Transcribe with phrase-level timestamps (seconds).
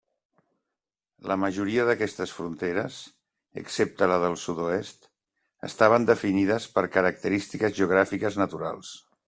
[1.31, 2.97] La majoria d'aquestes fronteres,
[3.63, 5.07] excepte la del sud-oest,
[5.71, 8.97] estaven definides per característiques geogràfiques naturals.